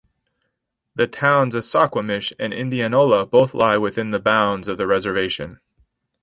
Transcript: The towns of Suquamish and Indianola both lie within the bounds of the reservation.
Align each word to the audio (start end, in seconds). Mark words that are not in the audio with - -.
The 0.95 1.05
towns 1.05 1.53
of 1.53 1.61
Suquamish 1.63 2.33
and 2.39 2.55
Indianola 2.55 3.27
both 3.27 3.53
lie 3.53 3.77
within 3.77 4.09
the 4.09 4.19
bounds 4.19 4.67
of 4.67 4.77
the 4.79 4.87
reservation. 4.87 5.59